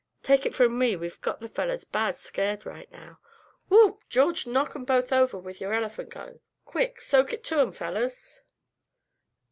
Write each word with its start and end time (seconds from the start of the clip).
Take 0.23 0.47
it 0.47 0.55
from 0.55 0.79
me 0.79 0.95
we've 0.95 1.21
got 1.21 1.41
the 1.41 1.47
fellers 1.47 1.83
bad 1.83 2.15
scared 2.15 2.65
right 2.65 2.91
now. 2.91 3.19
Whoop! 3.69 4.03
George, 4.09 4.47
knock 4.47 4.75
'em 4.75 4.83
both 4.83 5.13
over 5.13 5.37
with 5.37 5.61
your 5.61 5.75
elephant 5.75 6.09
gun! 6.09 6.39
Quick! 6.65 6.99
soak 6.99 7.33
it 7.33 7.43
to 7.43 7.59
'em, 7.59 7.71
fellers!" 7.71 8.41